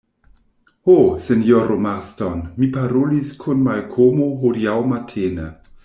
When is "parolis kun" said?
2.79-3.63